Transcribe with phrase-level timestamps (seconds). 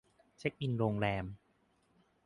[0.37, 1.25] เช็กอินโรงแรม